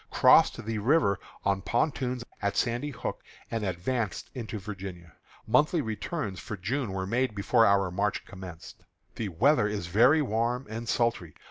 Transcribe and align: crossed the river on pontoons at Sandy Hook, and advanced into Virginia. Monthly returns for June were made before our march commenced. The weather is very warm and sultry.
crossed 0.09 0.65
the 0.65 0.79
river 0.79 1.19
on 1.45 1.61
pontoons 1.61 2.23
at 2.41 2.57
Sandy 2.57 2.89
Hook, 2.89 3.21
and 3.51 3.63
advanced 3.63 4.31
into 4.33 4.57
Virginia. 4.57 5.13
Monthly 5.45 5.79
returns 5.79 6.39
for 6.39 6.57
June 6.57 6.91
were 6.91 7.05
made 7.05 7.35
before 7.35 7.67
our 7.67 7.91
march 7.91 8.25
commenced. 8.25 8.83
The 9.13 9.29
weather 9.29 9.67
is 9.67 9.85
very 9.85 10.23
warm 10.23 10.65
and 10.67 10.89
sultry. 10.89 11.35